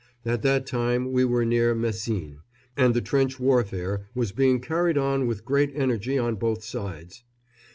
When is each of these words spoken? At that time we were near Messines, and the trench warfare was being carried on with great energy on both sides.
At 0.25 0.41
that 0.41 0.65
time 0.65 1.11
we 1.11 1.23
were 1.25 1.45
near 1.45 1.75
Messines, 1.75 2.39
and 2.75 2.95
the 2.95 3.03
trench 3.03 3.39
warfare 3.39 4.07
was 4.15 4.31
being 4.31 4.59
carried 4.59 4.97
on 4.97 5.27
with 5.27 5.45
great 5.45 5.71
energy 5.75 6.17
on 6.17 6.37
both 6.37 6.63
sides. 6.63 7.21